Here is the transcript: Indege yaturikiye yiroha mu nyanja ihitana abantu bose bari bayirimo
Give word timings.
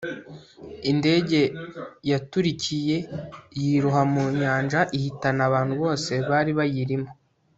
Indege 0.91 1.39
yaturikiye 2.09 2.97
yiroha 3.59 4.01
mu 4.13 4.23
nyanja 4.39 4.79
ihitana 4.97 5.41
abantu 5.49 5.73
bose 5.81 6.11
bari 6.29 6.51
bayirimo 6.59 7.09